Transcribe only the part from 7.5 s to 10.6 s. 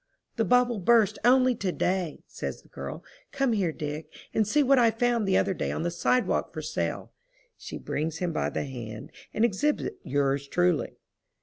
She brings him by the hand and exhibits yours